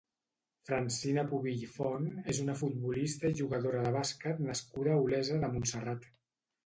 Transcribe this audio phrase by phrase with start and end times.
[0.67, 6.09] Francina Pubill Font és una futbolista i jugadora de bàsquet nascuda a Olesa de Montserrat.